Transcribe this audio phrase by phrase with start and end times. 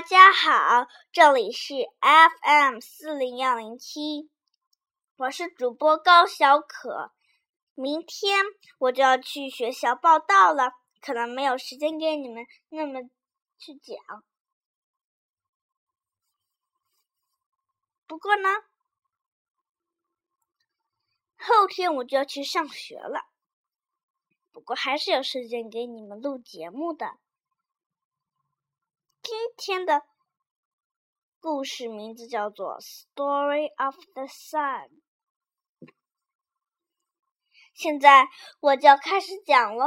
[0.00, 4.30] 大家好，这里是 FM 四零幺零七，
[5.18, 7.12] 我是主播高小可。
[7.74, 8.46] 明天
[8.78, 13.02] 我就要去学校报道了，可能没有时间给你们那么
[13.58, 14.24] 去讲。
[18.06, 18.48] 不过呢，
[21.36, 23.26] 后天我就要去上学了，
[24.50, 27.18] 不过还是有时间给你们录节目的。
[29.21, 30.03] 今天的
[31.39, 34.89] 故事名字叫做《Story of the Sun》。
[37.73, 38.27] 现在
[38.59, 39.85] 我就要开始讲喽，《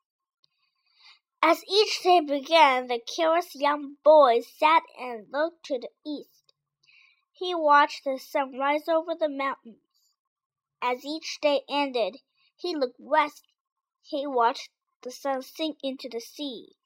[1.46, 6.54] As each day began, the curious young boy sat and looked to the east.
[7.34, 10.14] He watched the sun rise over the mountains.
[10.82, 12.22] As each day ended,
[12.56, 13.44] he looked west.
[14.02, 14.70] He watched
[15.02, 16.78] the sun sink into the sea.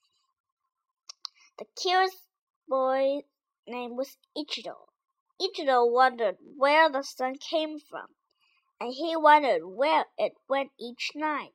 [1.59, 2.25] The curious
[2.67, 3.25] boy's
[3.67, 4.87] name was Ichido.
[5.39, 8.07] Ichido wondered where the sun came from,
[8.79, 11.53] and he wondered where it went each night.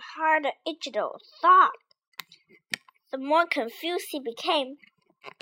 [0.00, 1.72] Harder Ichido thought,
[3.10, 4.78] the more confused he became.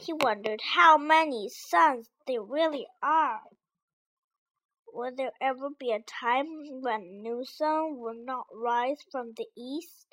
[0.00, 3.42] He wondered how many suns there really are.
[4.92, 6.46] Will there ever be a time
[6.80, 10.06] when a new sun will not rise from the east?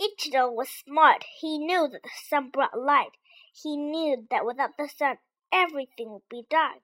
[0.00, 1.24] Ichido was smart.
[1.40, 3.12] He knew that the sun brought light.
[3.52, 5.18] He knew that without the sun,
[5.52, 6.82] everything would be dark.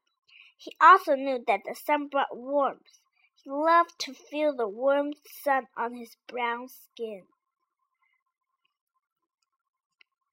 [0.56, 3.00] He also knew that the sun brought warmth.
[3.50, 7.22] Loved to feel the warm sun on his brown skin.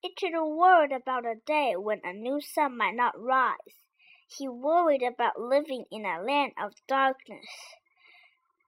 [0.04, 3.80] Ichido worried about a day when a new sun might not rise.
[4.28, 7.48] He worried about living in a land of darkness.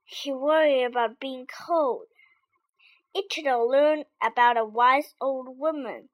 [0.06, 2.06] He worried about being cold.
[3.14, 6.08] Ichido learned about a wise old woman.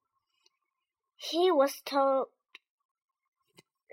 [1.15, 2.29] He was told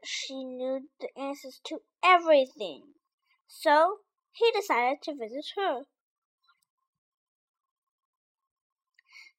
[0.02, 2.94] she knew the answers to everything.
[3.46, 3.98] So
[4.32, 5.86] he decided to visit her.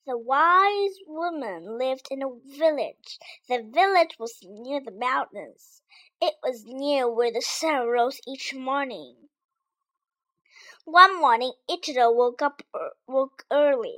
[0.05, 3.19] The wise woman lived in a village.
[3.47, 5.83] The village was near the mountains.
[6.19, 9.29] It was near where the sun rose each morning.
[10.85, 13.97] One morning, Ichido woke up er, woke early.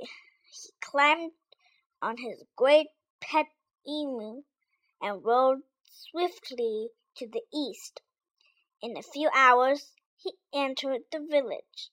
[0.50, 1.32] He climbed
[2.02, 2.88] on his great
[3.20, 3.46] pet
[3.88, 4.42] emu
[5.00, 8.02] and rode swiftly to the east.
[8.82, 9.92] In a few hours,
[10.24, 11.90] he entered the village.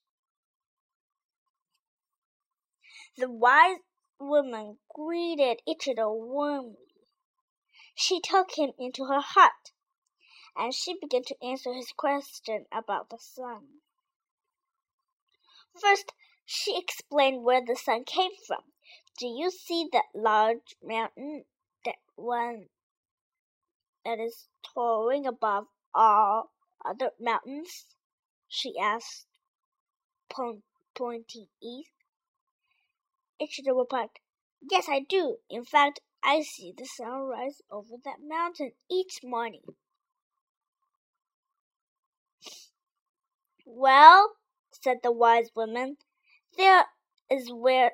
[3.17, 3.79] The wise
[4.19, 6.77] woman greeted Ichido warmly.
[7.93, 9.71] She took him into her hut,
[10.55, 13.81] and she began to answer his question about the sun.
[15.79, 16.13] First,
[16.45, 18.63] she explained where the sun came from.
[19.19, 21.45] Do you see that large mountain,
[21.83, 22.69] that one
[24.05, 26.51] that is towering above all
[26.85, 27.87] other mountains?
[28.53, 29.27] She asked,
[30.93, 31.93] pointing east.
[33.41, 34.09] Ichido replied,
[34.59, 35.37] Yes, I do.
[35.49, 39.63] In fact, I see the sun rise over that mountain each morning.
[43.65, 44.35] Well,
[44.71, 45.95] said the wise woman,
[46.57, 46.87] there
[47.29, 47.91] is where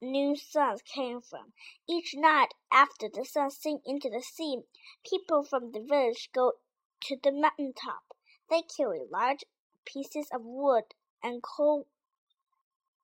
[0.00, 1.52] new suns came from.
[1.88, 4.62] Each night after the sun sinks into the sea,
[5.08, 6.54] people from the village go
[7.02, 8.16] to the mountain top.
[8.50, 9.44] They carry large
[9.84, 10.84] pieces of wood
[11.22, 11.86] and coal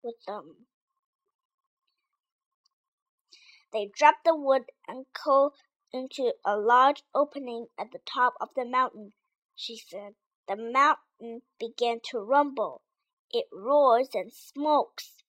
[0.03, 0.67] with them.
[3.73, 5.55] They drop the wood and coal
[5.93, 9.13] into a large opening at the top of the mountain,
[9.55, 10.15] she said.
[10.49, 12.83] The mountain began to rumble.
[13.31, 15.23] It roars and smokes.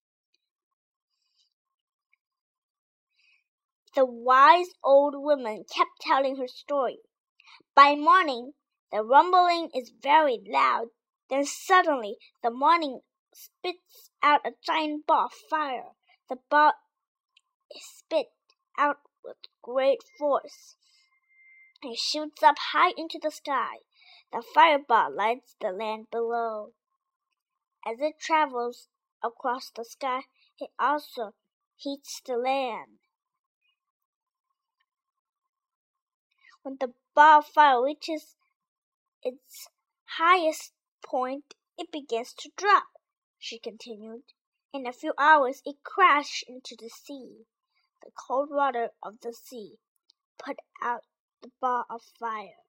[3.94, 7.00] The wise old woman kept telling her story.
[7.76, 8.54] By morning,
[8.92, 10.88] the rumbling is very loud.
[11.32, 13.00] Then suddenly the morning
[13.34, 15.92] spits out a giant ball of fire.
[16.30, 16.74] The ball
[17.74, 18.34] is spit
[18.78, 20.76] out with great force.
[21.82, 23.78] It shoots up high into the sky.
[24.34, 26.74] The fireball lights the land below.
[27.88, 28.90] As it travels
[29.24, 30.24] across the sky,
[30.60, 31.34] it also
[31.78, 33.00] heats the land.
[36.62, 38.36] When the ball of fire reaches
[39.24, 39.70] its
[40.18, 42.88] highest point, it begins to drop,
[43.38, 44.24] she continued.
[44.74, 47.46] In a few hours it crashed into the sea.
[48.04, 49.80] The cold water of the sea
[50.38, 51.04] put out
[51.42, 52.64] the ball of fire.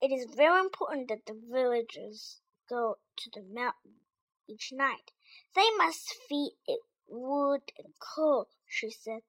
[0.00, 4.00] It is very important that the villagers go to the mountain
[4.46, 5.12] each night.
[5.54, 9.22] They must feed it wood and coal, she said.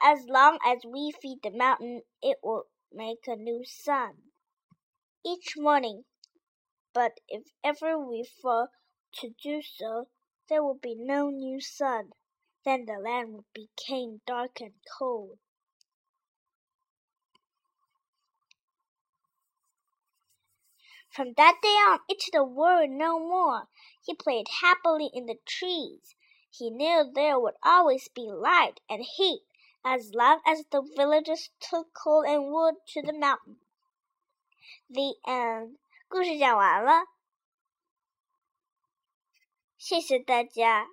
[0.00, 4.30] As long as we feed the mountain, it will make a new sun
[5.26, 6.04] each morning.
[6.92, 8.68] But if ever we fail
[9.14, 10.08] to do so,
[10.48, 12.12] there will be no new sun.
[12.64, 15.38] Then the land will become dark and cold.
[21.10, 23.68] From that day on, it did world no more.
[24.04, 26.14] He played happily in the trees.
[26.50, 29.42] He knew there would always be light and heat
[29.83, 33.57] as long as the villagers took coal and wood to the mountain.
[34.89, 35.77] The end.
[36.07, 37.07] 故事讲完了，
[39.77, 40.87] 谢谢大家。